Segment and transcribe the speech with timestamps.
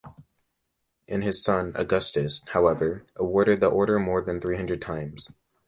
[1.05, 5.27] His son, Augustus, however, awarded the Order more than three hundred times.